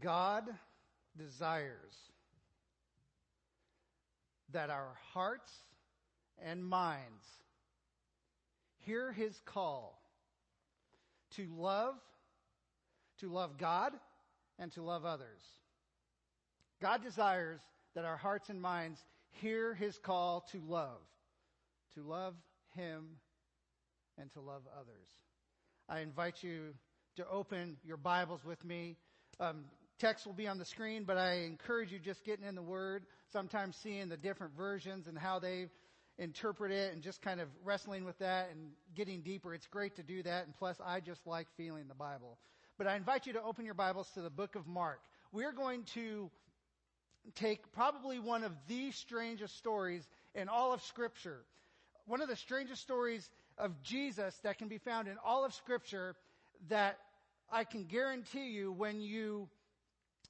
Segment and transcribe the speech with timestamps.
[0.00, 0.44] God
[1.16, 1.94] desires
[4.52, 5.50] that our hearts
[6.42, 7.24] and minds
[8.78, 10.00] hear his call
[11.36, 11.94] to love,
[13.18, 13.92] to love God,
[14.58, 15.42] and to love others.
[16.80, 17.60] God desires
[17.94, 21.00] that our hearts and minds hear his call to love,
[21.94, 22.34] to love
[22.74, 23.04] him
[24.18, 25.08] and to love others.
[25.88, 26.74] I invite you
[27.16, 28.96] to open your Bibles with me.
[29.40, 29.64] Um,
[29.98, 33.04] text will be on the screen, but I encourage you just getting in the Word,
[33.32, 35.68] sometimes seeing the different versions and how they
[36.18, 39.54] interpret it and just kind of wrestling with that and getting deeper.
[39.54, 40.46] It's great to do that.
[40.46, 42.38] And plus, I just like feeling the Bible.
[42.78, 45.00] But I invite you to open your Bibles to the book of Mark.
[45.32, 46.30] We're going to
[47.34, 51.44] take probably one of the strangest stories in all of Scripture.
[52.06, 56.14] One of the strangest stories of Jesus that can be found in all of Scripture
[56.68, 56.98] that
[57.50, 59.48] I can guarantee you when you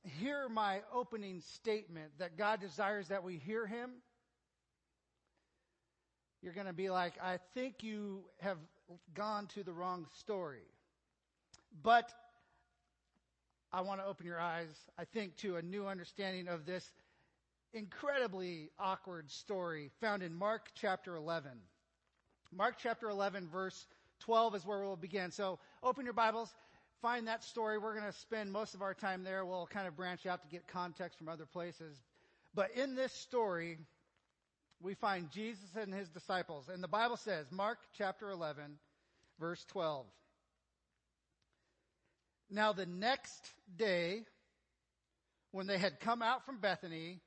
[0.04, 3.90] hear my opening statement that God desires that we hear Him,
[6.42, 8.58] you're going to be like, I think you have
[9.14, 10.66] gone to the wrong story.
[11.82, 12.12] But
[13.72, 16.88] I want to open your eyes, I think, to a new understanding of this
[17.72, 21.50] incredibly awkward story found in Mark chapter 11.
[22.52, 23.86] Mark chapter 11, verse
[24.20, 25.30] 12 is where we'll begin.
[25.30, 26.54] So open your Bibles,
[27.04, 27.76] find that story.
[27.76, 29.44] We're going to spend most of our time there.
[29.44, 31.98] We'll kind of branch out to get context from other places.
[32.54, 33.76] But in this story,
[34.80, 36.70] we find Jesus and his disciples.
[36.72, 38.78] And the Bible says, Mark chapter 11,
[39.38, 40.06] verse 12.
[42.50, 44.22] Now the next day,
[45.50, 47.20] when they had come out from Bethany,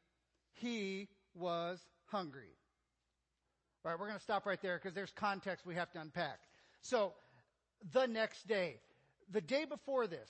[0.53, 2.49] he was hungry.
[3.85, 6.39] All right, we're going to stop right there because there's context we have to unpack.
[6.81, 7.13] So,
[7.93, 8.79] the next day,
[9.31, 10.29] the day before this,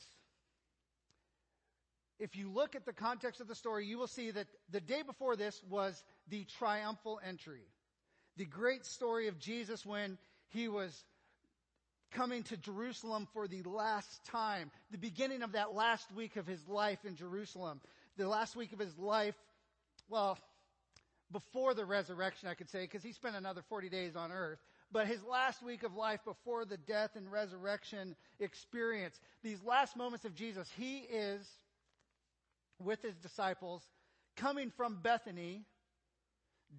[2.20, 5.04] if you look at the context of the story, you will see that the day
[5.04, 7.68] before this was the triumphal entry.
[8.38, 10.18] The great story of Jesus when
[10.50, 11.04] he was
[12.12, 14.72] coming to Jerusalem for the last time.
[14.92, 17.82] The beginning of that last week of his life in Jerusalem.
[18.18, 19.36] The last week of his life,
[20.10, 20.40] well,
[21.32, 24.60] before the resurrection, I could say, because he spent another 40 days on earth.
[24.92, 30.26] But his last week of life before the death and resurrection experience, these last moments
[30.26, 31.46] of Jesus, he is
[32.80, 33.84] with his disciples
[34.38, 35.66] coming from Bethany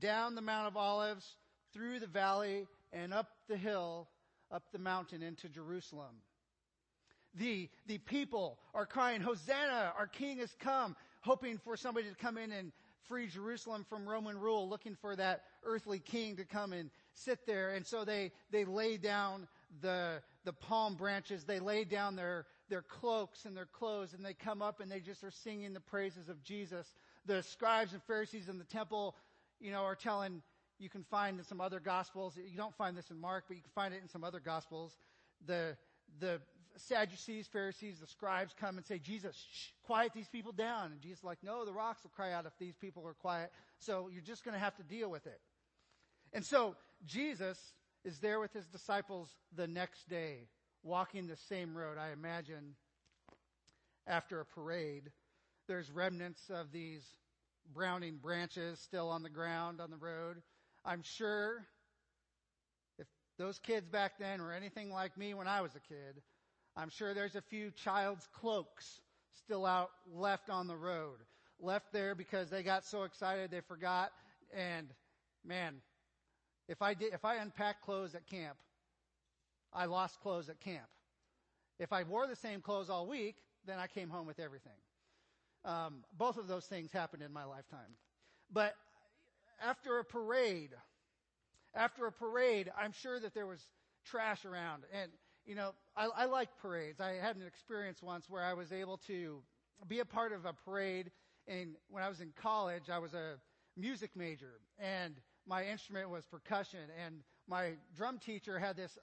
[0.01, 1.37] down the Mount of Olives,
[1.73, 4.09] through the valley, and up the hill,
[4.51, 6.23] up the mountain into Jerusalem.
[7.35, 12.39] The, the people are crying, Hosanna, our king has come, hoping for somebody to come
[12.39, 12.73] in and
[13.09, 17.71] free Jerusalem from Roman rule, looking for that earthly king to come and sit there.
[17.71, 19.49] And so they, they lay down
[19.81, 24.35] the, the palm branches, they lay down their, their cloaks and their clothes, and they
[24.35, 26.93] come up and they just are singing the praises of Jesus.
[27.27, 29.15] The scribes and Pharisees in the temple,
[29.61, 30.43] you know, are telling,
[30.79, 33.63] you can find in some other gospels, you don't find this in Mark, but you
[33.63, 34.97] can find it in some other gospels.
[35.47, 35.77] The,
[36.21, 36.41] the
[36.77, 40.93] Sadducees, Pharisees, the scribes come and say, Jesus, shh, quiet these people down.
[40.93, 43.51] And Jesus is like, no, the rocks will cry out if these people are quiet.
[43.79, 45.41] So you're just going to have to deal with it.
[46.33, 47.59] And so Jesus
[48.05, 50.49] is there with his disciples the next day,
[50.83, 51.99] walking the same road.
[51.99, 52.75] I imagine
[54.07, 55.11] after a parade,
[55.67, 57.05] there's remnants of these
[57.75, 60.43] browning branches still on the ground on the road.
[60.85, 61.67] I'm sure
[62.99, 63.07] if
[63.39, 66.23] those kids back then were anything like me when I was a kid,
[66.77, 69.01] I'm sure there's a few child's cloaks
[69.37, 71.19] still out left on the road.
[71.61, 74.13] Left there because they got so excited they forgot.
[74.57, 74.89] And
[75.45, 75.75] man,
[76.69, 78.59] if I did, if I unpacked clothes at camp,
[79.73, 80.87] I lost clothes at camp.
[81.79, 83.37] If I wore the same clothes all week,
[83.67, 84.73] then I came home with everything.
[85.65, 87.97] Um, both of those things happened in my lifetime.
[88.53, 88.75] But
[89.63, 90.71] after a parade,
[91.75, 93.61] after a parade, I'm sure that there was
[94.05, 94.85] trash around.
[94.93, 95.11] And,
[95.47, 97.01] you know, I, I like parades.
[97.01, 99.43] I had an experience once where I was able to
[99.87, 101.11] be a part of a parade.
[101.47, 103.35] And when I was in college, I was a
[103.77, 104.61] music major.
[104.79, 105.15] And
[105.49, 106.81] my instrument was percussion.
[107.05, 107.17] And
[107.49, 108.97] my drum teacher had this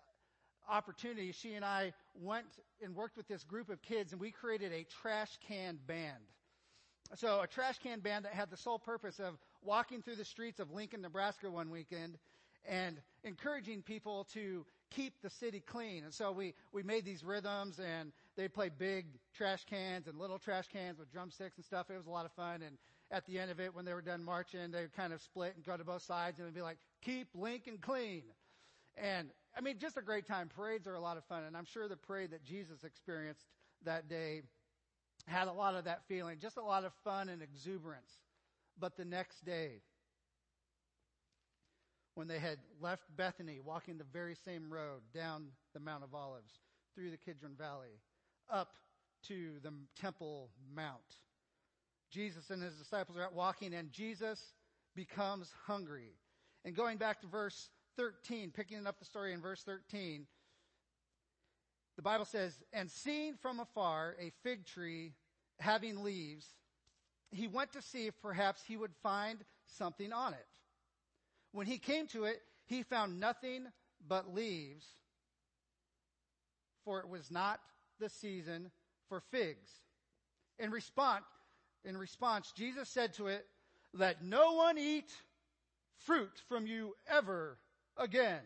[0.70, 1.32] opportunity.
[1.32, 2.46] She and I went
[2.82, 6.24] and worked with this group of kids, and we created a trash can band.
[7.16, 10.60] So a trash can band that had the sole purpose of walking through the streets
[10.60, 12.18] of Lincoln, Nebraska one weekend
[12.68, 16.04] and encouraging people to keep the city clean.
[16.04, 19.06] And so we, we made these rhythms and they played big
[19.36, 21.90] trash cans and little trash cans with drumsticks and stuff.
[21.90, 22.62] It was a lot of fun.
[22.62, 22.78] And
[23.12, 25.54] at the end of it, when they were done marching, they would kind of split
[25.56, 28.24] and go to both sides and they'd be like, keep Lincoln clean.
[28.98, 30.50] And I mean, just a great time.
[30.54, 31.44] Parades are a lot of fun.
[31.44, 33.46] And I'm sure the parade that Jesus experienced
[33.84, 34.42] that day
[35.28, 38.12] had a lot of that feeling, just a lot of fun and exuberance.
[38.80, 39.82] But the next day,
[42.16, 46.54] when they had left Bethany, walking the very same road down the Mount of Olives,
[46.94, 48.00] through the Kidron Valley,
[48.50, 48.72] up
[49.28, 51.20] to the Temple Mount,
[52.16, 54.54] Jesus and his disciples are out walking, and Jesus
[54.96, 56.14] becomes hungry.
[56.64, 60.26] And going back to verse 13, picking up the story in verse 13,
[61.98, 65.12] the Bible says, And seeing from afar a fig tree
[65.60, 66.48] having leaves,
[67.32, 70.48] he went to see if perhaps he would find something on it.
[71.52, 73.66] When he came to it, he found nothing
[74.08, 74.88] but leaves,
[76.86, 77.60] for it was not
[78.00, 78.72] the season
[79.10, 79.70] for figs.
[80.58, 81.26] In response,
[81.86, 83.46] in response, Jesus said to it,
[83.94, 85.12] Let no one eat
[86.06, 87.58] fruit from you ever
[87.98, 88.42] again.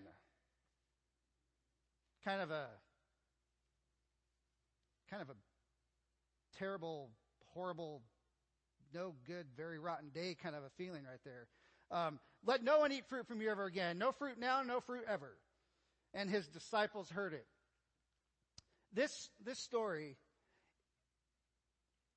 [2.23, 2.67] Kind of a
[5.09, 7.09] kind of a terrible,
[7.53, 8.01] horrible,
[8.93, 11.47] no good, very rotten day kind of a feeling right there.
[11.91, 13.97] Um, let no one eat fruit from you ever again.
[13.97, 15.35] No fruit now, no fruit ever.
[16.13, 17.45] And his disciples heard it.
[18.93, 20.17] This, this story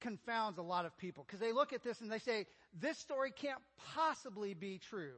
[0.02, 2.46] confounds a lot of people because they look at this and they say,
[2.80, 3.60] this story can't
[3.94, 5.14] possibly be true.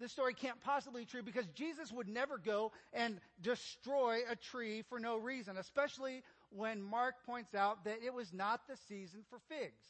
[0.00, 4.82] This story can't possibly be true because Jesus would never go and destroy a tree
[4.88, 9.38] for no reason, especially when Mark points out that it was not the season for
[9.48, 9.82] figs.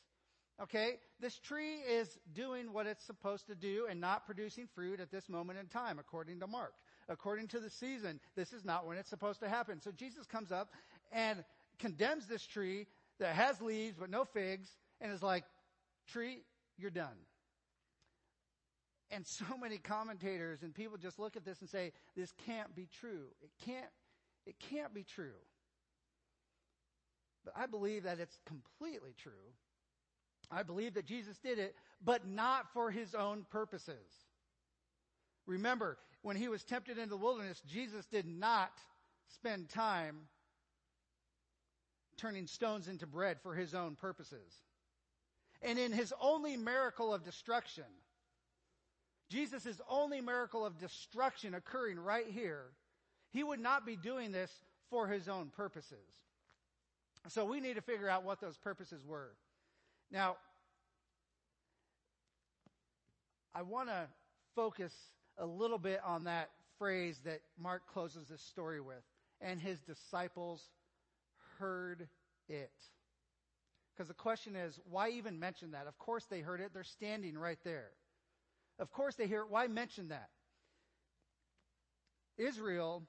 [0.63, 0.99] Okay?
[1.21, 5.29] This tree is doing what it's supposed to do and not producing fruit at this
[5.29, 6.75] moment in time, according to Mark.
[7.09, 9.81] According to the season, this is not when it's supposed to happen.
[9.81, 10.71] So Jesus comes up
[11.13, 11.45] and
[11.79, 12.87] condemns this tree
[13.21, 14.69] that has leaves but no figs
[15.01, 15.45] and is like,
[16.09, 16.43] tree,
[16.79, 17.17] you're done.
[19.11, 22.89] And so many commentators and people just look at this and say, this can't be
[23.01, 23.27] true.
[23.43, 23.91] It can't,
[24.47, 25.39] it can't be true.
[27.45, 29.33] But I believe that it's completely true.
[30.51, 34.27] I believe that Jesus did it, but not for his own purposes.
[35.47, 38.73] Remember, when he was tempted in the wilderness, Jesus did not
[39.29, 40.17] spend time
[42.17, 44.63] turning stones into bread for his own purposes.
[45.63, 47.85] And in his only miracle of destruction,
[49.31, 52.67] Jesus' only miracle of destruction occurring right here,
[53.33, 54.51] he would not be doing this
[54.91, 56.07] for his own purposes.
[57.29, 59.31] So we need to figure out what those purposes were.
[60.11, 60.37] Now,
[63.55, 64.07] I want to
[64.55, 64.93] focus
[65.39, 69.03] a little bit on that phrase that Mark closes this story with.
[69.41, 70.69] And his disciples
[71.59, 72.09] heard
[72.49, 72.73] it.
[73.95, 75.87] Because the question is, why even mention that?
[75.87, 76.71] Of course they heard it.
[76.75, 77.91] They're standing right there.
[78.79, 79.51] Of course they hear it.
[79.51, 80.29] Why mention that?
[82.37, 83.05] Israel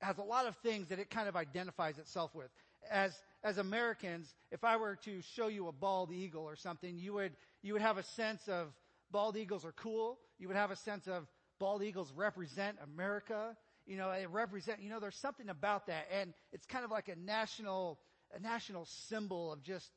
[0.00, 2.48] has a lot of things that it kind of identifies itself with.
[2.90, 3.12] As,
[3.42, 7.32] as Americans, if I were to show you a bald eagle or something, you would,
[7.62, 8.68] you would have a sense of
[9.10, 10.18] bald eagles are cool.
[10.38, 11.26] You would have a sense of
[11.58, 13.56] bald eagles represent America.
[13.86, 16.06] You know, they represent, you know, there's something about that.
[16.20, 17.98] And it's kind of like a national,
[18.34, 19.90] a national symbol of just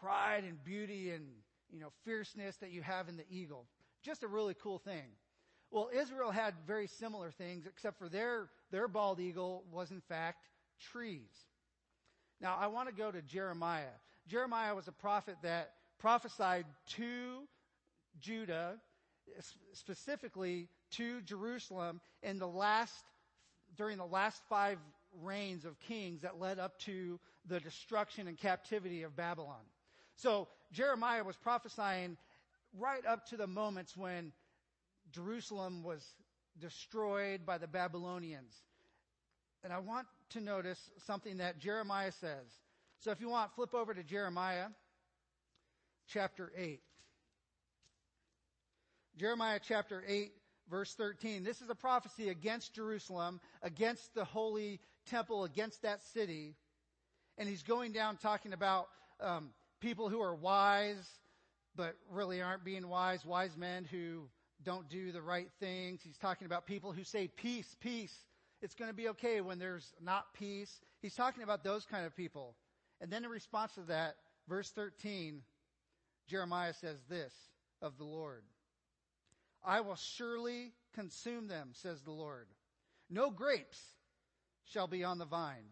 [0.00, 1.26] pride and beauty and,
[1.70, 3.66] you know, fierceness that you have in the eagle.
[4.02, 5.04] Just a really cool thing.
[5.70, 10.48] Well, Israel had very similar things, except for their, their bald eagle was in fact
[10.92, 11.30] trees.
[12.40, 13.94] Now, I want to go to Jeremiah.
[14.26, 16.64] Jeremiah was a prophet that prophesied
[16.96, 17.42] to
[18.18, 18.78] Judah,
[19.74, 23.04] specifically to Jerusalem in the last,
[23.76, 24.78] during the last five
[25.22, 29.62] reigns of kings that led up to the destruction and captivity of Babylon.
[30.16, 32.16] So Jeremiah was prophesying
[32.78, 34.32] right up to the moments when
[35.12, 36.04] Jerusalem was
[36.60, 38.54] destroyed by the Babylonians.
[39.64, 42.46] And I want to notice something that Jeremiah says.
[43.00, 44.66] So if you want, flip over to Jeremiah
[46.08, 46.80] chapter 8.
[49.16, 50.32] Jeremiah chapter 8
[50.70, 51.42] verse 13.
[51.42, 56.54] This is a prophecy against Jerusalem, against the holy temple, against that city.
[57.38, 58.88] And he's going down talking about
[59.20, 59.50] um,
[59.80, 61.08] people who are wise,
[61.74, 64.28] but really aren't being wise, wise men who
[64.62, 66.00] don't do the right things.
[66.02, 68.14] He's talking about people who say peace, peace.
[68.62, 70.80] It's going to be okay when there's not peace.
[71.00, 72.54] He's talking about those kind of people.
[73.00, 74.16] And then in response to that,
[74.48, 75.40] verse 13,
[76.28, 77.32] Jeremiah says this
[77.80, 78.42] of the Lord.
[79.64, 82.46] I will surely consume them, says the Lord.
[83.08, 83.80] No grapes
[84.64, 85.66] shall be on the vine,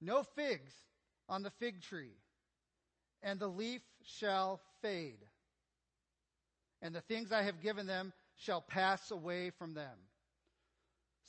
[0.00, 0.72] no figs
[1.28, 2.16] on the fig tree,
[3.22, 5.18] and the leaf shall fade
[6.82, 9.96] and the things I have given them shall pass away from them.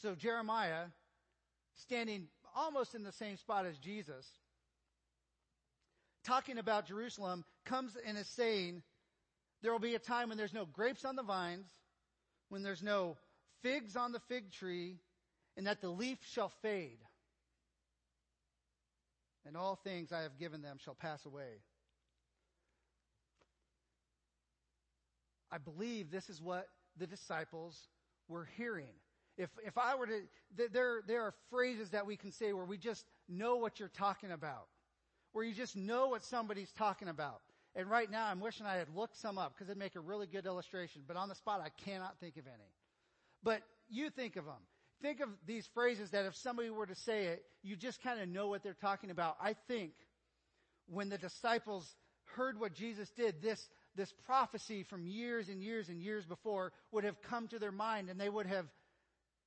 [0.02, 0.86] So Jeremiah,
[1.76, 4.28] standing almost in the same spot as Jesus,
[6.24, 8.84] talking about Jerusalem, comes and is saying,
[9.62, 11.68] there will be a time when there's no grapes on the vines,
[12.50, 13.18] when there's no
[13.62, 14.98] figs on the fig tree,
[15.58, 17.00] and that the leaf shall fade.
[19.46, 21.62] And all things I have given them shall pass away.
[25.52, 27.76] I believe this is what the disciples
[28.28, 28.94] were hearing.
[29.38, 30.22] If, if I were to,
[30.72, 34.32] there, there are phrases that we can say where we just know what you're talking
[34.32, 34.68] about,
[35.32, 37.42] where you just know what somebody's talking about.
[37.76, 40.28] And right now I'm wishing I had looked some up because it'd make a really
[40.28, 42.74] good illustration, but on the spot I cannot think of any.
[43.44, 44.62] But you think of them.
[45.02, 48.28] Think of these phrases that if somebody were to say it, you just kind of
[48.28, 49.38] know what they're talking about.
[49.42, 49.92] I think
[50.88, 51.96] when the disciples
[52.36, 57.04] heard what Jesus did, this, this prophecy from years and years and years before would
[57.04, 58.66] have come to their mind and they would have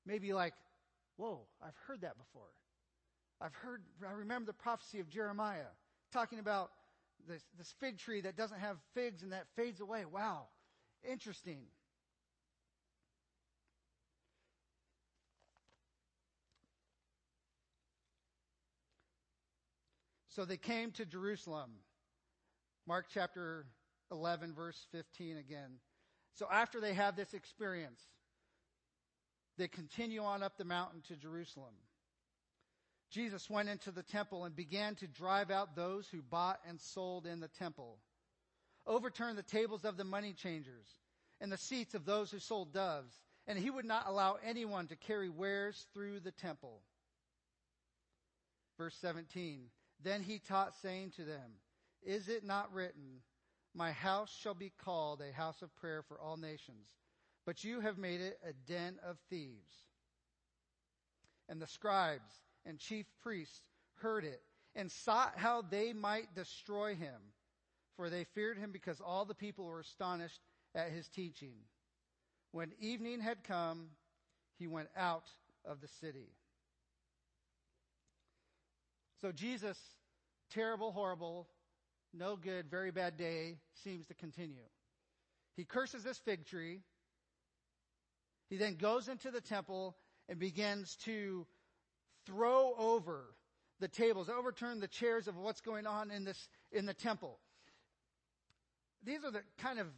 [0.06, 0.54] maybe like,
[1.16, 2.48] whoa, I've heard that before.
[3.40, 5.70] I've heard, I remember the prophecy of Jeremiah
[6.12, 6.70] talking about
[7.28, 10.04] this, this fig tree that doesn't have figs and that fades away.
[10.04, 10.46] Wow.
[11.08, 11.62] Interesting.
[20.28, 21.70] So they came to Jerusalem.
[22.86, 23.66] Mark chapter
[24.10, 25.78] 11, verse 15 again.
[26.34, 28.00] So after they have this experience,
[29.58, 31.74] they continue on up the mountain to Jerusalem.
[33.12, 37.26] Jesus went into the temple and began to drive out those who bought and sold
[37.26, 37.98] in the temple,
[38.86, 40.86] overturned the tables of the money changers
[41.38, 43.12] and the seats of those who sold doves,
[43.46, 46.80] and he would not allow anyone to carry wares through the temple.
[48.78, 49.64] Verse 17.
[50.02, 51.58] Then he taught saying to them,
[52.02, 53.20] Is it not written,
[53.74, 56.88] My house shall be called a house of prayer for all nations,
[57.44, 59.74] but you have made it a den of thieves.
[61.48, 62.32] And the scribes
[62.66, 63.62] and chief priests
[63.96, 64.42] heard it
[64.74, 67.20] and sought how they might destroy him,
[67.96, 70.40] for they feared him because all the people were astonished
[70.74, 71.54] at his teaching.
[72.52, 73.88] When evening had come,
[74.58, 75.28] he went out
[75.64, 76.28] of the city.
[79.20, 79.78] So Jesus,
[80.50, 81.48] terrible, horrible,
[82.12, 84.64] no good, very bad day, seems to continue.
[85.56, 86.80] He curses this fig tree.
[88.50, 89.96] He then goes into the temple
[90.28, 91.46] and begins to
[92.26, 93.34] throw over
[93.80, 97.38] the tables, overturn the chairs of what's going on in this, in the temple.
[99.04, 99.88] These are the kind of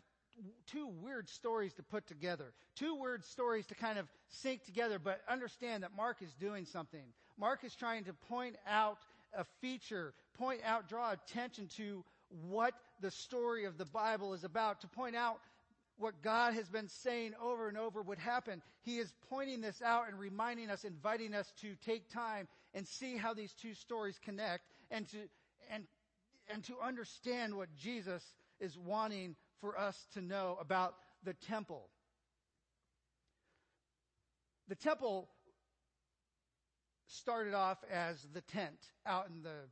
[0.67, 2.53] two weird stories to put together.
[2.75, 7.05] Two weird stories to kind of sync together, but understand that Mark is doing something.
[7.39, 8.99] Mark is trying to point out
[9.37, 12.05] a feature, point out, draw attention to
[12.49, 15.39] what the story of the Bible is about, to point out
[15.99, 18.63] what God has been saying over and over would happen.
[18.83, 23.17] He is pointing this out and reminding us, inviting us to take time and see
[23.17, 25.19] how these two stories connect and to,
[25.71, 25.85] and,
[26.53, 28.23] and to understand what Jesus
[28.61, 31.89] is wanting for us to know about the temple.
[34.69, 35.29] The temple
[37.07, 39.69] started off as the tent out in the,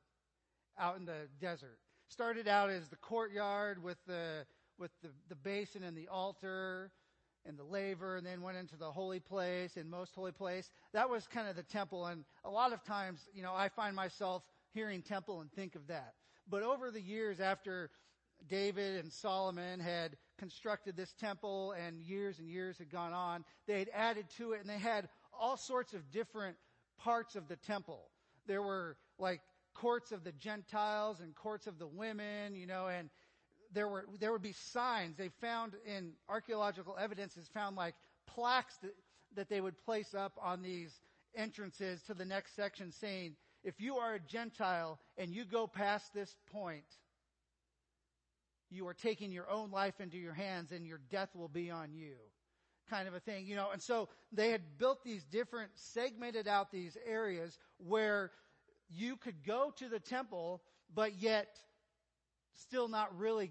[0.79, 1.79] out in the desert.
[2.09, 4.45] Started out as the courtyard with the,
[4.83, 6.91] with the, the basin and the altar
[7.47, 10.71] and the laver and then went into the holy place and most holy place.
[10.93, 12.07] That was kind of the temple.
[12.07, 14.43] And a lot of times, you know, I find myself
[14.75, 16.15] hearing temple and think of that.
[16.51, 17.91] But over the years after
[18.49, 23.79] David and Solomon had constructed this temple and years and years had gone on, they
[23.79, 25.09] had added to it and they had
[25.39, 26.57] all sorts of different
[26.99, 28.11] parts of the temple.
[28.49, 29.43] There were like
[29.75, 33.11] courts of the Gentiles and courts of the women, you know, and
[33.73, 37.95] there were, there would be signs they found in archaeological evidence is found like
[38.27, 38.95] plaques that,
[39.37, 40.93] that they would place up on these
[41.35, 46.13] entrances to the next section saying, if you are a Gentile and you go past
[46.13, 46.85] this point,
[48.71, 51.93] you are taking your own life into your hands and your death will be on
[51.95, 52.15] you.
[52.91, 56.73] Kind of a thing, you know, and so they had built these different, segmented out
[56.73, 58.33] these areas where
[58.91, 60.63] you could go to the temple,
[60.95, 61.49] but yet
[62.55, 63.51] still not really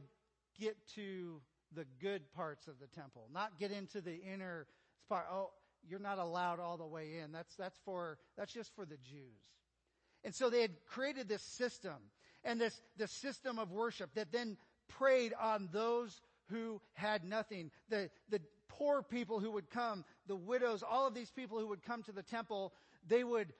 [0.59, 1.41] get to
[1.73, 4.67] the good parts of the temple, not get into the inner
[5.09, 5.25] part.
[5.31, 5.51] Oh,
[5.87, 7.31] you're not allowed all the way in.
[7.31, 9.39] That's, that's for, that's just for the Jews.
[10.23, 11.95] And so they had created this system
[12.43, 17.71] and this, this system of worship that then preyed on those who had nothing.
[17.89, 21.83] The, the poor people who would come, the widows, all of these people who would
[21.83, 22.73] come to the temple,
[23.07, 23.53] they would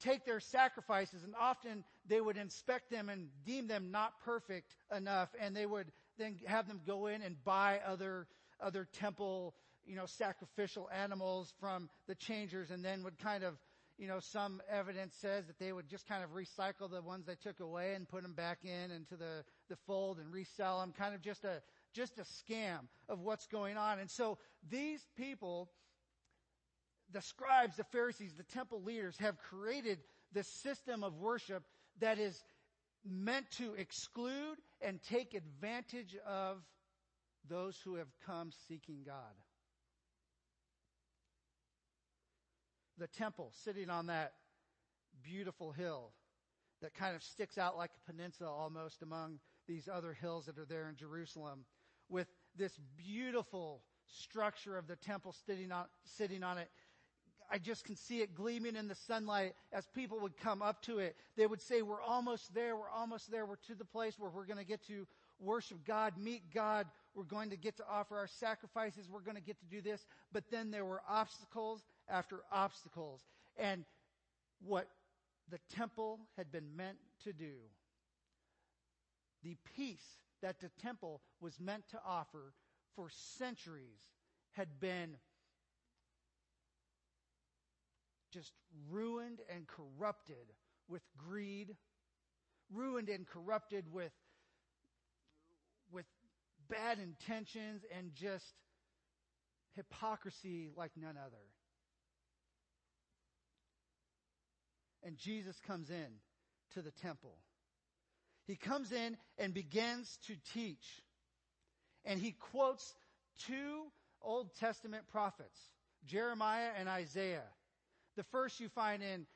[0.00, 5.28] take their sacrifices and often they would inspect them and deem them not perfect enough
[5.40, 8.26] and they would then have them go in and buy other,
[8.60, 13.58] other temple, you know, sacrificial animals from the changers and then would kind of
[13.98, 17.34] you know, some evidence says that they would just kind of recycle the ones they
[17.34, 21.14] took away and put them back in into the, the fold and resell them, kind
[21.14, 21.62] of just a,
[21.94, 23.98] just a scam of what's going on.
[23.98, 24.36] And so
[24.68, 25.70] these people,
[27.10, 29.98] the scribes, the Pharisees, the temple leaders have created
[30.32, 31.62] this system of worship
[32.00, 32.42] that is
[33.04, 36.58] meant to exclude and take advantage of
[37.48, 39.14] those who have come seeking God.
[42.98, 44.32] The temple sitting on that
[45.22, 46.12] beautiful hill
[46.82, 50.66] that kind of sticks out like a peninsula almost among these other hills that are
[50.66, 51.64] there in Jerusalem
[52.08, 56.68] with this beautiful structure of the temple sitting on, sitting on it.
[57.50, 60.98] I just can see it gleaming in the sunlight as people would come up to
[60.98, 61.16] it.
[61.36, 62.76] They would say, we're almost there.
[62.76, 63.46] We're almost there.
[63.46, 65.06] We're to the place where we're going to get to
[65.38, 66.86] worship God, meet God.
[67.14, 69.08] We're going to get to offer our sacrifices.
[69.08, 70.06] We're going to get to do this.
[70.32, 73.22] But then there were obstacles after obstacles.
[73.56, 73.84] And
[74.64, 74.88] what
[75.50, 77.54] the temple had been meant to do,
[79.44, 82.52] the peace that the temple was meant to offer
[82.96, 84.00] for centuries
[84.52, 85.16] had been
[88.32, 88.52] just
[88.90, 90.52] ruined and corrupted
[90.88, 91.76] with greed,
[92.72, 94.12] ruined and corrupted with,
[95.90, 96.06] with
[96.68, 98.54] bad intentions and just
[99.74, 101.36] hypocrisy like none other.
[105.02, 106.06] And Jesus comes in
[106.74, 107.36] to the temple.
[108.46, 110.84] He comes in and begins to teach.
[112.04, 112.94] And he quotes
[113.46, 113.84] two
[114.22, 115.58] Old Testament prophets,
[116.06, 117.44] Jeremiah and Isaiah.
[118.16, 119.26] The first you find in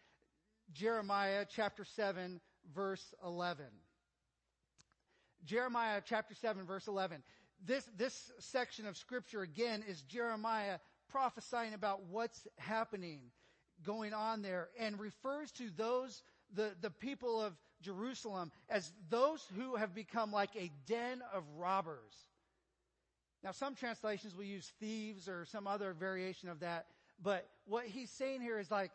[0.72, 2.40] Jeremiah chapter 7
[2.74, 3.64] verse 11.
[5.44, 7.22] Jeremiah chapter 7 verse 11.
[7.64, 10.78] This, this section of scripture again is Jeremiah
[11.10, 13.20] prophesying about what's happening,
[13.84, 16.22] going on there, and refers to those,
[16.54, 22.14] the, the people of Jerusalem as those who have become like a den of robbers.
[23.42, 26.86] Now some translations will use thieves or some other variation of that,
[27.22, 28.90] but what he's saying here is like,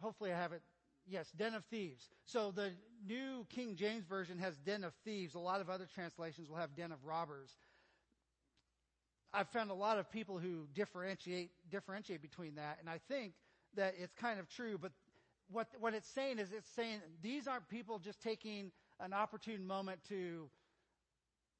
[0.00, 0.62] hopefully I have it
[1.08, 2.08] yes, den of thieves.
[2.24, 2.72] So the
[3.06, 5.34] new King James Version has den of thieves.
[5.34, 7.50] A lot of other translations will have den of robbers.
[9.32, 13.34] I've found a lot of people who differentiate, differentiate between that, and I think
[13.74, 14.92] that it's kind of true, but
[15.50, 20.00] what, what it's saying is it's saying these aren't people just taking an opportune moment
[20.08, 20.48] to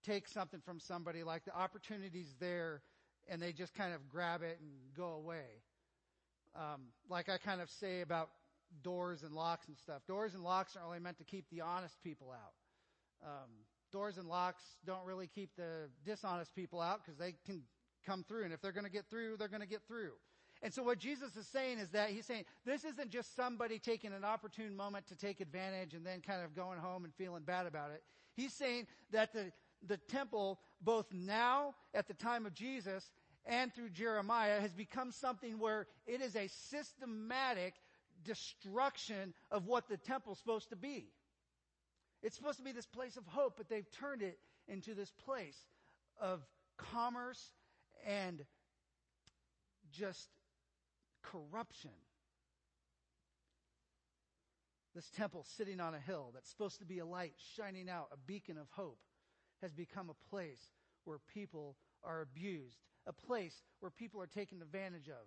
[0.03, 2.81] take something from somebody, like the opportunity's there,
[3.29, 5.45] and they just kind of grab it and go away.
[6.57, 8.31] Um, like I kind of say about
[8.83, 10.03] doors and locks and stuff.
[10.07, 12.53] Doors and locks aren't only meant to keep the honest people out.
[13.25, 13.51] Um,
[13.93, 17.63] doors and locks don't really keep the dishonest people out because they can
[18.07, 18.45] come through.
[18.45, 20.13] And if they're going to get through, they're going to get through.
[20.63, 24.13] And so what Jesus is saying is that he's saying this isn't just somebody taking
[24.13, 27.67] an opportune moment to take advantage and then kind of going home and feeling bad
[27.67, 28.03] about it.
[28.35, 29.53] He's saying that the,
[29.87, 33.11] the temple, both now at the time of Jesus
[33.49, 37.75] and through Jeremiah, has become something where it is a systematic
[38.25, 41.07] destruction of what the temple's supposed to be.
[42.23, 45.57] It's supposed to be this place of hope, but they've turned it into this place
[46.21, 46.45] of
[46.77, 47.53] commerce
[48.07, 48.45] and
[49.91, 50.29] just
[51.23, 51.91] corruption.
[54.95, 58.17] This temple sitting on a hill that's supposed to be a light shining out, a
[58.27, 58.99] beacon of hope,
[59.63, 60.73] has become a place
[61.05, 65.27] where people are abused, a place where people are taken advantage of.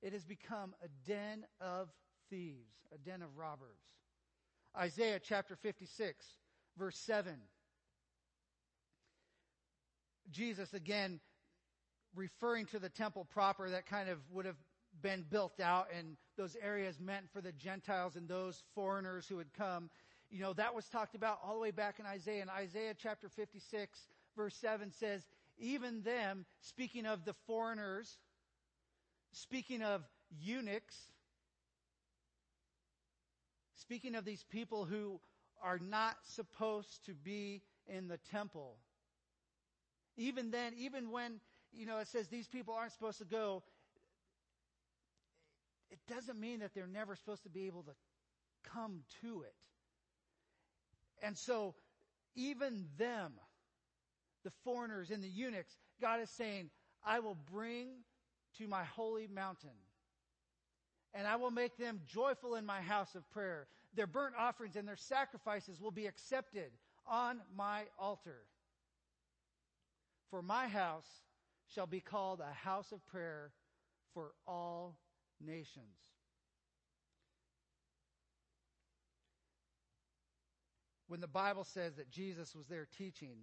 [0.00, 1.88] It has become a den of
[2.30, 3.80] thieves, a den of robbers.
[4.78, 6.24] Isaiah chapter 56,
[6.78, 7.34] verse 7.
[10.30, 11.18] Jesus again
[12.14, 14.56] referring to the temple proper that kind of would have
[15.02, 19.52] been built out and those areas meant for the Gentiles and those foreigners who had
[19.52, 19.90] come.
[20.30, 22.42] You know, that was talked about all the way back in Isaiah.
[22.42, 23.98] And Isaiah chapter 56
[24.36, 25.26] verse 7 says,
[25.60, 28.18] even them, speaking of the foreigners,
[29.32, 30.02] speaking of
[30.40, 30.96] eunuchs,
[33.76, 35.20] speaking of these people who
[35.62, 38.76] are not supposed to be in the temple.
[40.16, 41.40] Even then, even when,
[41.72, 43.62] you know, it says these people aren't supposed to go,
[45.90, 47.92] it doesn't mean that they're never supposed to be able to
[48.72, 49.54] come to it.
[51.22, 51.74] And so,
[52.34, 53.32] even them,
[54.44, 56.70] the foreigners and the eunuchs, God is saying,
[57.04, 57.88] I will bring
[58.58, 59.70] to my holy mountain.
[61.12, 63.66] And I will make them joyful in my house of prayer.
[63.94, 66.70] Their burnt offerings and their sacrifices will be accepted
[67.06, 68.42] on my altar.
[70.30, 71.08] For my house
[71.74, 73.50] shall be called a house of prayer
[74.14, 74.96] for all
[75.44, 75.96] nations.
[81.08, 83.38] When the Bible says that Jesus was there teaching,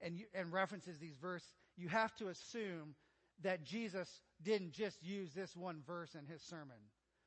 [0.00, 2.94] and, you, and references these verses, you have to assume
[3.42, 4.08] that Jesus
[4.42, 6.76] didn't just use this one verse in his sermon.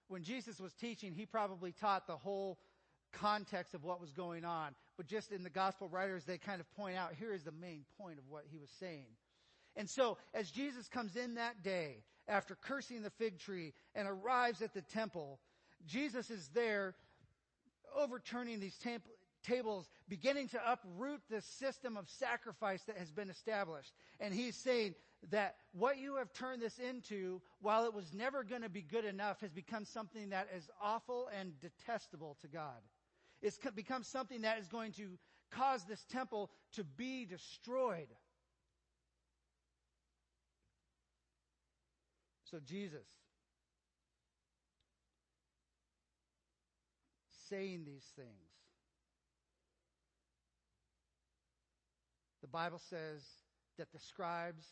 [0.07, 2.59] When Jesus was teaching, he probably taught the whole
[3.13, 4.75] context of what was going on.
[4.97, 7.85] But just in the gospel writers, they kind of point out here is the main
[7.97, 9.07] point of what he was saying.
[9.75, 14.61] And so, as Jesus comes in that day, after cursing the fig tree, and arrives
[14.61, 15.39] at the temple,
[15.85, 16.93] Jesus is there
[17.97, 19.01] overturning these tam-
[19.43, 23.93] tables, beginning to uproot the system of sacrifice that has been established.
[24.19, 24.95] And he's saying
[25.29, 29.05] that what you have turned this into, while it was never going to be good
[29.05, 32.81] enough, has become something that is awful and detestable to God.
[33.41, 35.17] It's become something that is going to
[35.51, 38.07] cause this temple to be destroyed.
[42.45, 43.07] So Jesus
[47.51, 48.29] saying these things.
[52.40, 53.21] The Bible says
[53.77, 54.63] that the scribes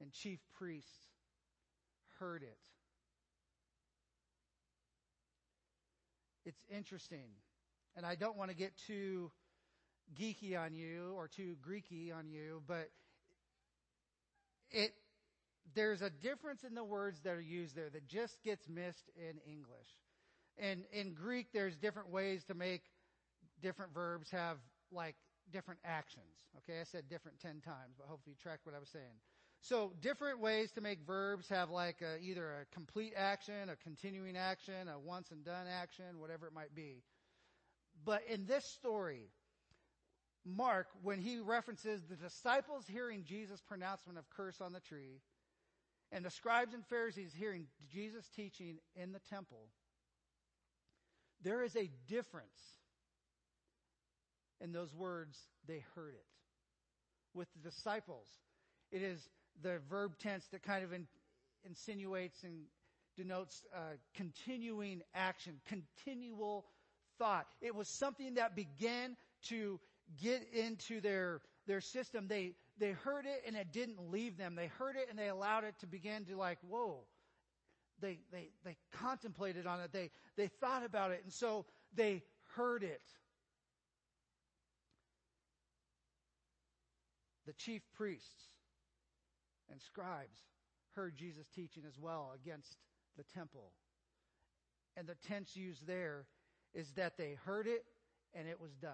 [0.00, 0.90] and chief priests
[2.18, 2.58] heard it.
[6.44, 7.30] It's interesting,
[7.96, 9.30] and I don't want to get too
[10.20, 12.90] geeky on you or too Greeky on you, but
[14.70, 14.92] it
[15.74, 19.38] there's a difference in the words that are used there that just gets missed in
[19.50, 19.88] English.
[20.58, 22.82] And in Greek, there's different ways to make
[23.62, 24.58] different verbs have
[24.92, 25.16] like
[25.52, 26.24] different actions.
[26.58, 29.20] Okay, I said different 10 times, but hopefully you tracked what I was saying.
[29.60, 34.36] So different ways to make verbs have like a, either a complete action, a continuing
[34.36, 37.02] action, a once and done action, whatever it might be.
[38.04, 39.30] But in this story,
[40.44, 45.22] Mark, when he references the disciples hearing Jesus' pronouncement of curse on the tree,
[46.12, 49.68] and the scribes and Pharisees hearing Jesus teaching in the temple,
[51.42, 52.60] there is a difference
[54.60, 56.24] in those words, they heard it.
[57.34, 58.26] With the disciples,
[58.92, 59.28] it is
[59.62, 61.06] the verb tense that kind of in,
[61.64, 62.62] insinuates and
[63.16, 63.78] denotes uh,
[64.14, 66.66] continuing action, continual
[67.18, 67.46] thought.
[67.60, 69.16] It was something that began
[69.48, 69.80] to
[70.20, 72.28] get into their their system.
[72.28, 74.54] They they heard it and it didn't leave them.
[74.54, 77.04] They heard it and they allowed it to begin to like, whoa,
[78.00, 79.92] they, they, they contemplated on it.
[79.92, 81.20] They, they thought about it.
[81.24, 82.22] And so they
[82.56, 83.02] heard it.
[87.46, 88.48] The chief priests
[89.70, 90.38] and scribes
[90.94, 92.76] heard Jesus teaching as well against
[93.16, 93.72] the temple.
[94.96, 96.26] And the tense used there
[96.72, 97.84] is that they heard it
[98.34, 98.92] and it was done.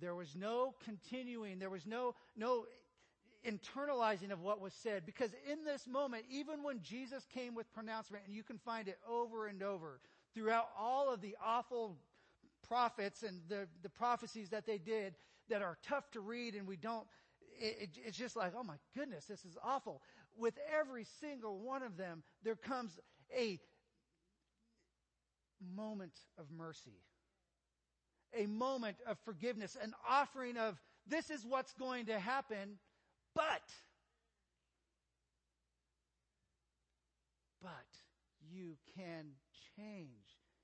[0.00, 2.64] There was no continuing, there was no, no
[3.46, 5.04] internalizing of what was said.
[5.04, 8.98] Because in this moment, even when Jesus came with pronouncement, and you can find it
[9.08, 10.00] over and over
[10.34, 11.96] throughout all of the awful
[12.66, 15.14] prophets and the, the prophecies that they did
[15.50, 17.06] that are tough to read and we don't,
[17.60, 20.02] it, it, it's just like, oh my goodness, this is awful.
[20.38, 22.98] With every single one of them, there comes
[23.36, 23.60] a
[25.74, 27.02] moment of mercy,
[28.36, 32.78] a moment of forgiveness, an offering of, this is what's going to happen
[33.34, 33.62] but,
[37.62, 37.70] but
[38.50, 39.26] you can
[39.76, 40.08] change.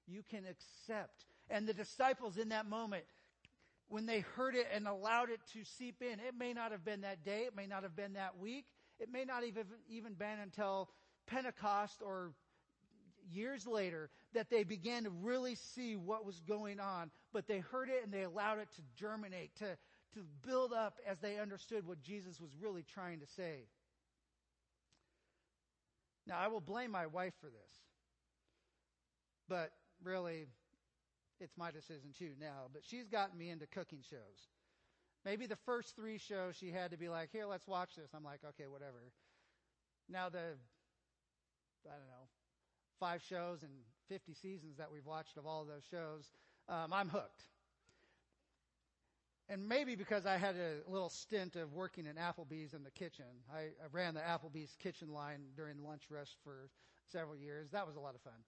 [0.06, 1.24] You can accept.
[1.48, 3.04] And the disciples in that moment,
[3.88, 7.02] when they heard it and allowed it to seep in, it may not have been
[7.02, 8.66] that day, it may not have been that week,
[8.98, 10.90] it may not even, even been until
[11.26, 12.32] Pentecost or
[13.30, 17.88] years later that they began to really see what was going on, but they heard
[17.88, 19.76] it and they allowed it to germinate, to,
[20.14, 23.66] to build up as they understood what Jesus was really trying to say.
[26.26, 27.74] Now, I will blame my wife for this,
[29.48, 29.70] but
[30.02, 30.46] really,
[31.40, 32.68] it's my decision too now.
[32.72, 34.48] But she's gotten me into cooking shows.
[35.24, 38.10] Maybe the first three shows she had to be like, here, let's watch this.
[38.14, 39.02] I'm like, okay, whatever.
[40.08, 40.38] Now the,
[41.86, 42.28] I don't know,
[43.00, 43.72] five shows and
[44.08, 46.30] 50 seasons that we've watched of all those shows,
[46.68, 47.42] um, I'm hooked
[49.48, 53.26] and maybe because I had a little stint of working in Applebee's in the kitchen.
[53.52, 56.68] I, I, ran the Applebee's kitchen line during lunch rush for
[57.12, 57.70] several years.
[57.70, 58.40] That was a lot of fun.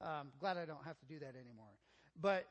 [0.00, 1.76] Um, glad I don't have to do that anymore.
[2.20, 2.46] But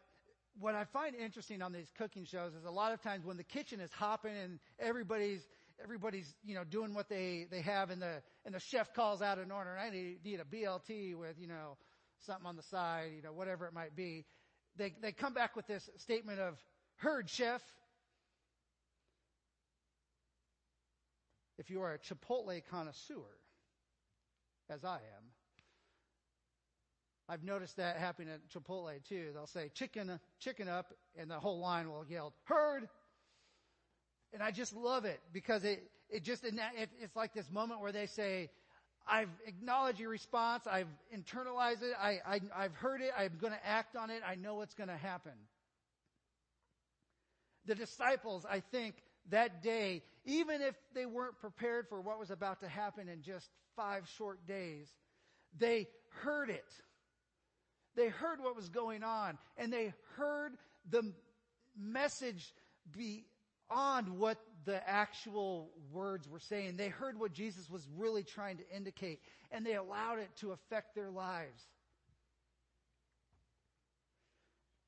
[0.59, 3.43] what I find interesting on these cooking shows is a lot of times when the
[3.43, 5.41] kitchen is hopping and everybody's
[5.83, 9.37] everybody's you know doing what they they have and the and the chef calls out
[9.37, 11.77] an order and I need, need a BLT with you know
[12.25, 14.25] something on the side you know whatever it might be.
[14.77, 16.57] They they come back with this statement of
[16.97, 17.61] heard chef.
[21.57, 23.23] If you are a Chipotle connoisseur,
[24.69, 25.23] as I am,
[27.27, 29.31] I've noticed that happening at Chipotle too.
[29.33, 32.87] They'll say chicken, chicken up, and the whole line will yell, heard.
[34.33, 36.53] And I just love it because it, it just, it,
[36.99, 38.49] it's like this moment where they say,
[39.07, 40.65] I've acknowledged your response.
[40.69, 41.93] I've internalized it.
[41.99, 43.11] I, I, I've heard it.
[43.17, 44.21] I'm going to act on it.
[44.27, 45.33] I know what's going to happen.
[47.65, 48.95] The disciples, I think,
[49.31, 53.47] that day, even if they weren't prepared for what was about to happen in just
[53.75, 54.87] five short days,
[55.57, 55.87] they
[56.21, 56.65] heard it.
[57.95, 60.53] They heard what was going on and they heard
[60.89, 61.13] the
[61.77, 62.53] message
[62.91, 66.77] beyond what the actual words were saying.
[66.77, 69.19] They heard what Jesus was really trying to indicate
[69.51, 71.61] and they allowed it to affect their lives.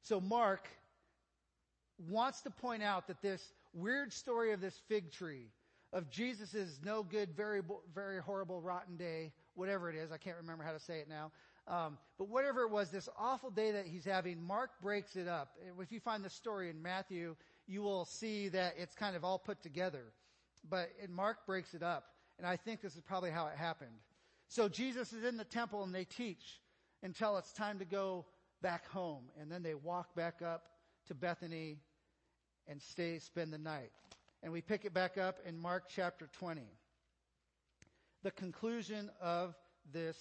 [0.04, 0.68] So Mark
[2.10, 5.48] wants to point out that this weird story of this fig tree,
[5.94, 7.62] of Jesus' no good, very,
[7.94, 11.32] very horrible, rotten day, whatever it is, I can't remember how to say it now.
[11.68, 15.58] Um, but whatever it was, this awful day that he's having, Mark breaks it up.
[15.80, 17.36] If you find the story in Matthew,
[17.68, 20.04] you will see that it's kind of all put together.
[20.70, 22.06] But Mark breaks it up.
[22.38, 23.96] And I think this is probably how it happened.
[24.48, 26.62] So Jesus is in the temple and they teach
[27.04, 28.26] until it's time to go
[28.62, 29.24] back home.
[29.40, 30.64] And then they walk back up
[31.08, 31.78] to Bethany
[32.68, 33.92] and stay, spend the night.
[34.44, 36.62] And we pick it back up in Mark chapter 20.
[38.24, 39.56] The conclusion of
[39.92, 40.18] this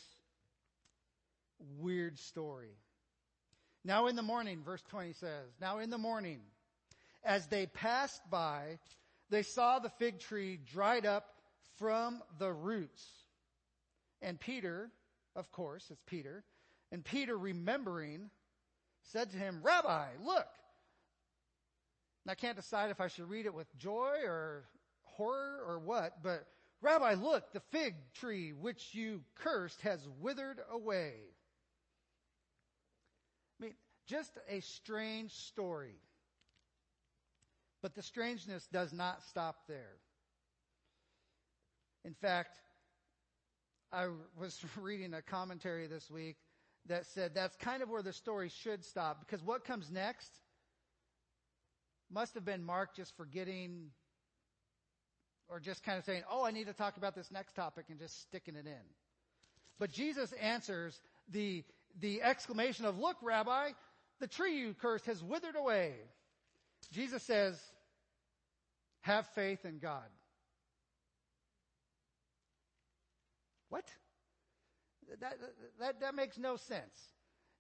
[1.79, 2.77] weird story.
[3.85, 6.41] Now in the morning, verse 20 says, Now in the morning,
[7.25, 8.79] as they passed by,
[9.31, 11.27] they saw the fig tree dried up
[11.79, 13.05] from the roots.
[14.23, 14.91] And Peter,
[15.35, 16.45] of course, it's Peter,
[16.91, 18.31] and Peter remembering
[19.13, 20.49] said to him, Rabbi, look,
[22.25, 24.65] and I can't decide if I should read it with joy or
[25.05, 26.45] horror or what, but
[26.81, 31.15] Rabbi, look, the fig tree which you cursed has withered away.
[34.07, 35.97] Just a strange story.
[37.83, 39.97] But the strangeness does not stop there.
[42.05, 42.57] In fact,
[43.93, 46.37] I was reading a commentary this week
[46.89, 50.31] that said that's kind of where the story should stop because what comes next
[52.11, 53.91] must have been Mark just forgetting
[55.49, 57.99] or just kind of saying, oh, I need to talk about this next topic and
[57.99, 58.85] just sticking it in.
[59.79, 60.99] But Jesus answers
[61.31, 61.65] the,
[62.01, 63.71] the exclamation of, look, Rabbi,
[64.21, 65.95] the tree you cursed has withered away.
[66.93, 67.61] Jesus says,
[69.01, 70.09] have faith in God.
[73.69, 73.85] What?
[75.21, 75.35] That,
[75.81, 77.13] that, that makes no sense.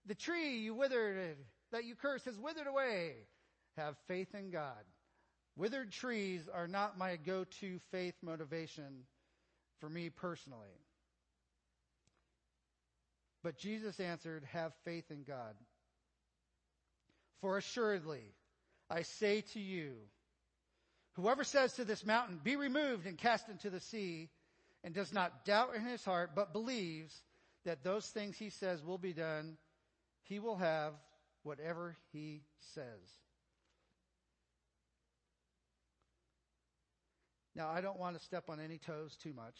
[0.06, 1.36] The tree you withered,
[1.72, 3.12] that you cursed has withered away
[3.76, 4.84] have faith in God.
[5.56, 9.04] Withered trees are not my go-to faith motivation
[9.80, 10.80] for me personally.
[13.42, 15.54] But Jesus answered, have faith in God.
[17.40, 18.34] For assuredly,
[18.88, 19.94] I say to you,
[21.14, 24.30] whoever says to this mountain, be removed and cast into the sea,
[24.84, 27.12] and does not doubt in his heart, but believes
[27.64, 29.56] that those things he says will be done,
[30.22, 30.92] he will have
[31.42, 32.42] whatever he
[32.74, 32.84] says.
[37.54, 39.56] Now, I don't want to step on any toes too much.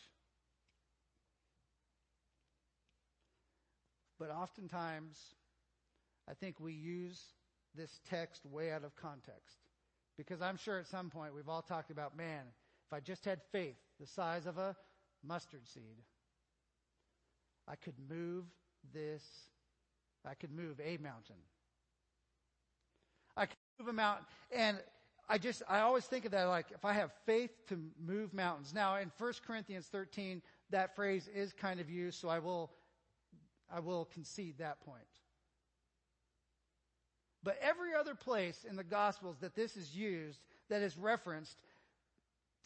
[4.19, 5.19] But oftentimes,
[6.29, 7.21] I think we use
[7.77, 9.59] this text way out of context.
[10.17, 12.45] Because I'm sure at some point we've all talked about, man,
[12.87, 14.77] if I just had faith the size of a
[15.27, 16.03] mustard seed,
[17.69, 18.45] I could move
[18.95, 19.25] this,
[20.25, 21.37] I could move a mountain.
[23.37, 24.27] I could move a mountain.
[24.51, 24.79] And
[25.29, 28.73] I just, I always think of that like if I have faith to move mountains.
[28.75, 32.71] Now in 1 Corinthians 13, that phrase is kind of used, so I will,
[33.73, 35.03] I will concede that point.
[37.47, 41.57] But every other place in the Gospels that this is used, that is referenced,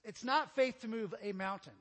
[0.04, 1.74] it's not faith to move a mountain.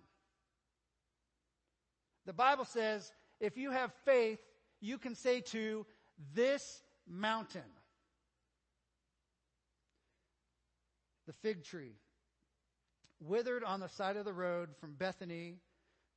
[2.26, 3.10] The Bible says
[3.40, 4.40] if you have faith,
[4.82, 5.86] you can say to
[6.36, 7.62] this mountain,
[11.26, 11.94] the fig tree,
[13.22, 15.56] withered on the side of the road from Bethany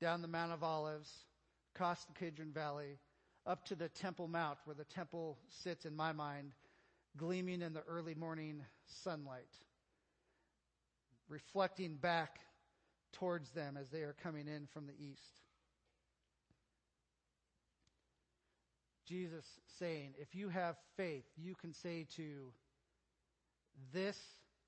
[0.00, 1.12] down the Mount of Olives,
[1.76, 2.98] across the Kidron Valley,
[3.46, 6.52] up to the Temple Mount, where the temple sits in my mind,
[7.16, 8.64] gleaming in the early morning
[9.04, 9.42] sunlight,
[11.28, 12.40] reflecting back
[13.12, 15.40] towards them as they are coming in from the east.
[19.06, 19.44] Jesus
[19.78, 22.52] saying, if you have faith, you can say to
[23.92, 24.18] this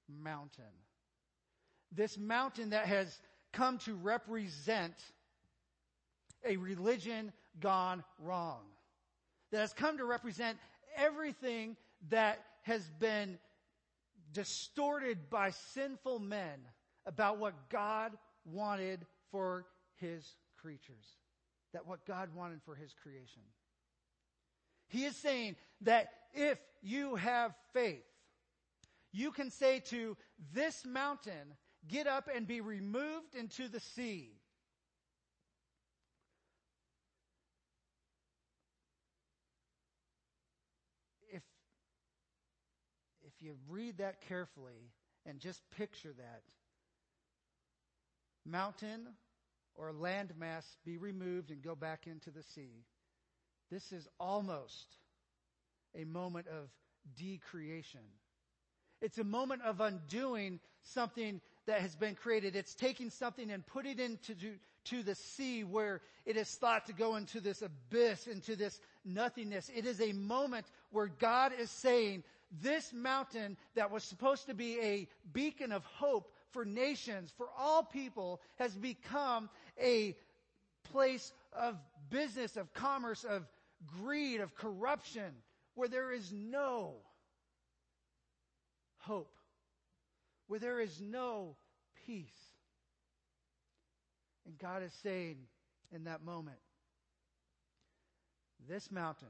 [0.09, 0.64] mountain.
[1.92, 3.18] This mountain that has
[3.52, 4.94] come to represent
[6.44, 8.61] a religion gone wrong.
[9.54, 10.59] that has come to represent
[10.96, 11.76] everything
[12.11, 13.38] that has been
[14.33, 16.59] distorted by sinful men
[17.07, 18.12] about what God
[18.45, 20.27] wanted for his
[20.61, 21.07] creatures,
[21.73, 23.43] that what God wanted for his creation.
[24.88, 28.05] He is saying that if you have faith,
[29.12, 30.17] you can say to
[30.53, 31.55] this mountain,
[31.87, 34.33] get up and be removed into the sea.
[41.33, 41.43] If,
[43.37, 44.92] if you read that carefully
[45.27, 46.42] and just picture that,
[48.47, 49.07] mountain
[49.75, 52.85] or landmass be removed and go back into the sea.
[53.70, 54.99] This is almost
[55.99, 56.68] a moment of
[57.16, 58.01] decreation.
[59.01, 62.55] It's a moment of undoing something that has been created.
[62.57, 64.35] It's taking something and putting it into
[64.85, 69.70] to the sea where it is thought to go into this abyss, into this nothingness.
[69.75, 72.23] It is a moment where God is saying,
[72.62, 77.83] this mountain that was supposed to be a beacon of hope for nations, for all
[77.83, 80.17] people, has become a
[80.93, 81.77] place of
[82.11, 83.47] business, of commerce, of
[84.01, 85.33] greed, of corruption,
[85.75, 86.95] where there is no
[88.99, 89.35] hope,
[90.47, 91.57] where there is no
[92.07, 92.25] peace.
[94.47, 95.37] And God is saying
[95.93, 96.59] in that moment,
[98.69, 99.29] this mountain,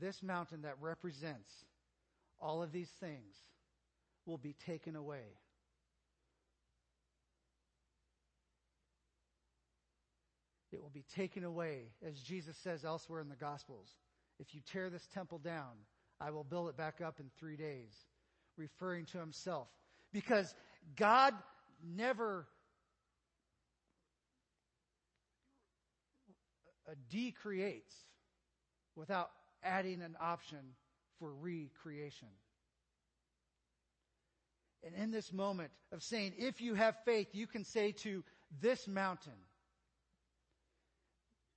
[0.00, 1.50] this mountain that represents
[2.40, 3.34] all of these things
[4.26, 5.38] will be taken away.
[10.72, 13.88] It will be taken away, as Jesus says elsewhere in the Gospels.
[14.38, 15.72] If you tear this temple down,
[16.20, 17.92] I will build it back up in three days,
[18.56, 19.68] referring to himself.
[20.12, 20.52] Because
[20.96, 21.32] God
[21.82, 22.46] never
[26.88, 27.92] uh, decreates
[28.94, 29.30] without
[29.66, 30.58] adding an option
[31.18, 32.28] for recreation.
[34.84, 38.22] And in this moment of saying, if you have faith, you can say to
[38.60, 39.32] this mountain,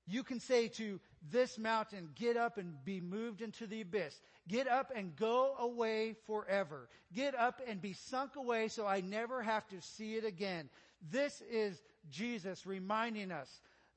[0.08, 1.00] you can say to
[1.32, 4.19] this mountain, get up and be moved into the abyss.
[4.48, 6.89] Get up and go away forever.
[7.13, 10.69] Get up and be sunk away so I never have to see it again.
[11.12, 13.50] This is Jesus reminding us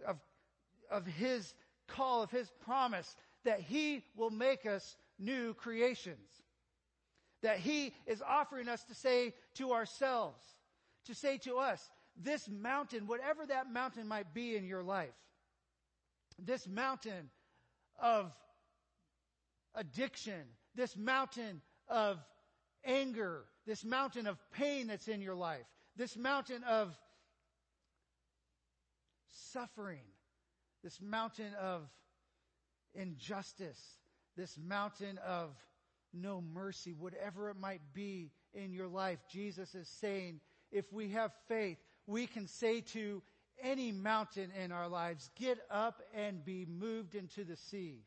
[0.06, 0.18] of,
[0.90, 1.54] of his
[1.88, 6.42] call, of his promise that he will make us new creations.
[7.42, 10.42] That he is offering us to say to ourselves,
[11.06, 15.14] to say to us, this mountain, whatever that mountain might be in your life,
[16.38, 17.30] this mountain
[18.00, 18.32] of
[19.74, 20.42] addiction,
[20.74, 22.18] this mountain of
[22.84, 25.64] anger, this mountain of pain that's in your life,
[25.96, 26.96] this mountain of
[29.52, 30.04] suffering,
[30.82, 31.88] this mountain of
[32.94, 33.80] injustice,
[34.36, 35.50] this mountain of
[36.12, 39.18] no mercy, whatever it might be in your life.
[39.30, 43.22] Jesus is saying, if we have faith, we can say to
[43.62, 48.00] any mountain in our lives, get up and be moved into the sea.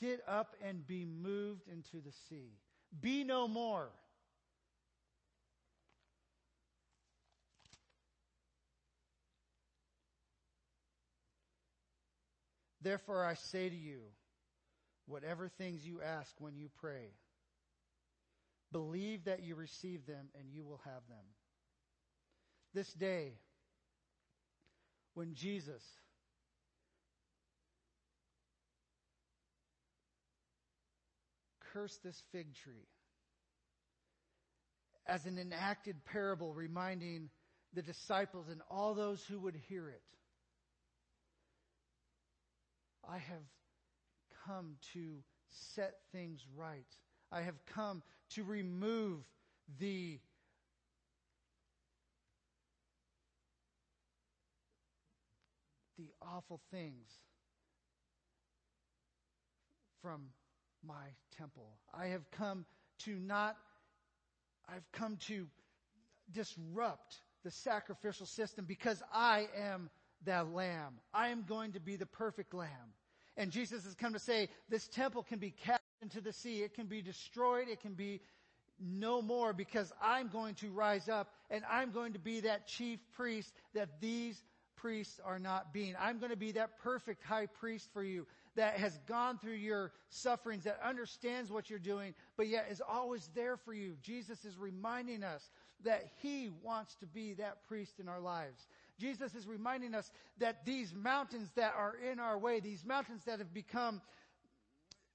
[0.00, 2.58] Get up and be moved into the sea.
[3.00, 3.90] Be no more.
[12.82, 14.00] Therefore, I say to you,
[15.06, 17.10] whatever things you ask when you pray,
[18.72, 21.24] believe that you receive them and you will have them.
[22.74, 23.34] This day,
[25.14, 25.82] when Jesus
[31.72, 32.88] cursed this fig tree
[35.06, 37.28] as an enacted parable reminding
[37.74, 40.02] the disciples and all those who would hear it
[43.08, 43.42] I have
[44.46, 46.86] come to set things right.
[47.30, 49.20] I have come to remove
[49.78, 50.18] the
[55.98, 57.06] the awful things
[60.00, 60.22] from
[60.86, 61.68] my temple.
[61.94, 62.64] I have come
[63.00, 63.56] to not
[64.68, 65.46] I've come to
[66.32, 69.90] disrupt the sacrificial system because I am
[70.26, 70.98] that lamb.
[71.12, 72.68] I am going to be the perfect lamb.
[73.36, 76.58] And Jesus has come to say, this temple can be cast into the sea.
[76.58, 77.68] It can be destroyed.
[77.68, 78.20] It can be
[78.80, 82.98] no more because I'm going to rise up and I'm going to be that chief
[83.12, 84.42] priest that these
[84.76, 85.94] priests are not being.
[85.98, 89.92] I'm going to be that perfect high priest for you that has gone through your
[90.10, 93.96] sufferings, that understands what you're doing, but yet is always there for you.
[94.02, 95.48] Jesus is reminding us
[95.84, 98.66] that he wants to be that priest in our lives.
[99.02, 103.40] Jesus is reminding us that these mountains that are in our way, these mountains that
[103.40, 104.00] have become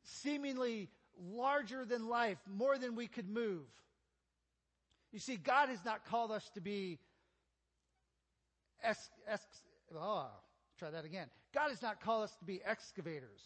[0.03, 3.63] seemingly larger than life, more than we could move.
[5.13, 6.99] You see, God has not called us to be
[9.95, 10.27] oh,
[10.77, 11.27] try that again.
[11.53, 13.41] God has not called us to be excavators.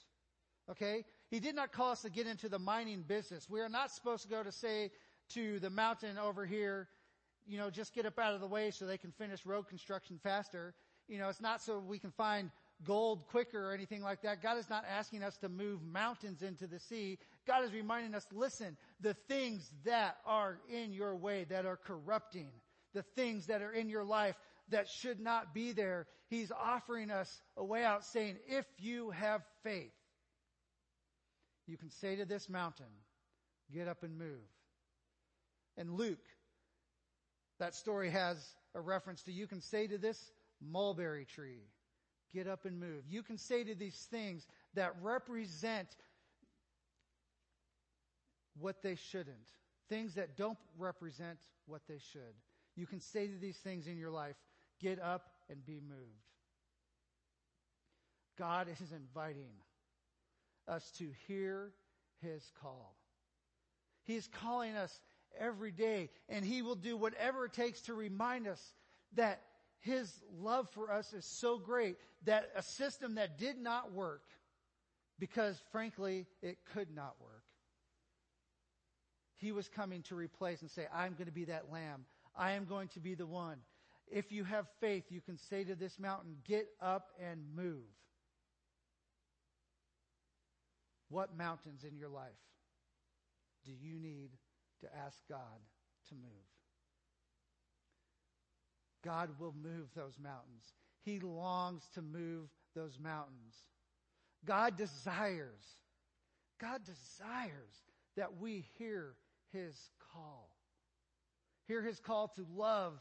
[0.69, 1.05] Okay?
[1.29, 3.47] He did not call us to get into the mining business.
[3.47, 4.91] We are not supposed to go to say
[5.29, 6.87] to the mountain over here,
[7.47, 10.19] you know, just get up out of the way so they can finish road construction
[10.23, 10.73] faster.
[11.07, 12.51] You know, it's not so we can find
[12.83, 14.41] gold quicker or anything like that.
[14.41, 17.19] God is not asking us to move mountains into the sea.
[17.45, 22.49] God is reminding us, listen, the things that are in your way, that are corrupting,
[22.93, 24.35] the things that are in your life
[24.69, 29.41] that should not be there, He's offering us a way out saying, if you have
[29.63, 29.91] faith,
[31.67, 32.85] you can say to this mountain,
[33.73, 34.47] get up and move.
[35.77, 36.25] And Luke,
[37.61, 38.37] that story has
[38.73, 41.61] a reference to you can say to this mulberry tree,
[42.33, 43.03] get up and move.
[43.07, 45.87] You can say to these things that represent
[48.59, 49.51] what they shouldn't,
[49.89, 51.37] things that don't represent
[51.67, 52.33] what they should.
[52.75, 54.35] You can say to these things in your life,
[54.79, 56.01] get up and be moved.
[58.39, 59.51] God is inviting
[60.67, 61.73] us to hear
[62.23, 62.95] his call.
[64.03, 64.99] He is calling us
[65.39, 68.61] every day, and he will do whatever it takes to remind us
[69.15, 69.41] that
[69.79, 74.23] his love for us is so great that a system that did not work,
[75.19, 77.43] because frankly, it could not work,
[79.37, 82.05] he was coming to replace and say, I'm going to be that lamb.
[82.35, 83.57] I am going to be the one.
[84.07, 87.81] If you have faith, you can say to this mountain, get up and move.
[91.09, 92.29] What mountains in your life
[93.65, 94.29] do you need
[94.81, 95.59] to ask God
[96.09, 96.51] to move?
[99.03, 100.73] God will move those mountains.
[101.03, 103.55] He longs to move those mountains.
[104.45, 105.63] God desires,
[106.59, 107.83] God desires
[108.15, 109.15] that we hear
[109.51, 109.75] his
[110.13, 110.55] call.
[111.67, 112.99] Hear his call to love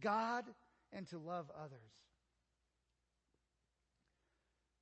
[0.00, 0.44] God
[0.92, 1.80] and to love others.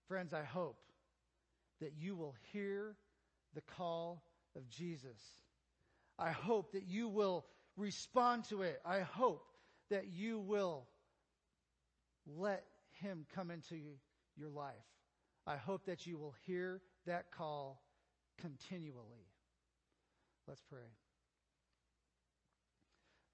[0.09, 0.79] Friends, I hope
[1.81, 2.97] that you will hear
[3.55, 4.23] the call
[4.57, 5.42] of Jesus.
[6.19, 7.47] I hope that you will
[7.77, 8.81] respond to it.
[8.85, 9.45] I hope
[9.91, 10.87] that you will
[12.27, 13.77] let him come into
[14.37, 14.75] your life.
[15.47, 17.83] I hope that you will hear that call
[18.41, 19.27] continually.
[20.47, 20.81] Let's pray.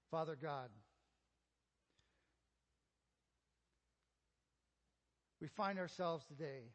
[0.09, 0.69] Father God,
[5.39, 6.71] we find ourselves today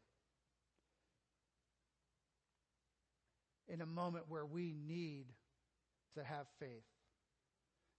[3.69, 5.27] in a moment where we need
[6.15, 6.85] to have faith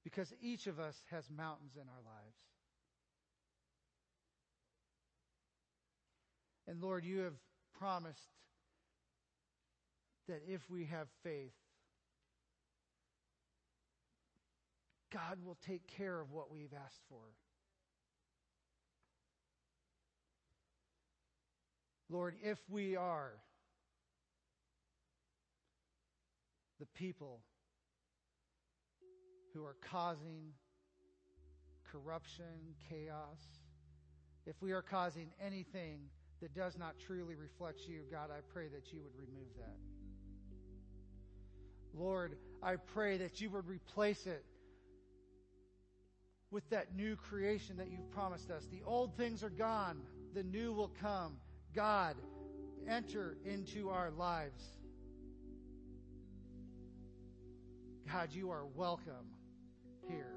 [0.04, 2.38] because each of us has mountains in our lives.
[6.68, 7.34] And Lord, you have
[7.80, 8.20] promised
[10.28, 11.54] that if we have faith,
[15.14, 17.22] God will take care of what we've asked for.
[22.10, 23.32] Lord, if we are
[26.80, 27.40] the people
[29.56, 30.52] who are causing
[31.90, 33.40] corruption, chaos,
[34.46, 36.02] if we are causing anything
[36.42, 39.78] that does not truly reflect you, God, I pray that you would remove that.
[41.98, 44.44] Lord, I pray that you would replace it
[46.52, 48.68] with that new creation that you've promised us.
[48.70, 50.02] The old things are gone,
[50.34, 51.38] the new will come.
[51.74, 52.18] God,
[52.90, 54.62] enter into our lives.
[58.12, 59.35] God, you are welcome
[60.08, 60.34] here.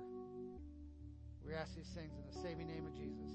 [1.46, 3.32] We ask these things in the saving name of Jesus.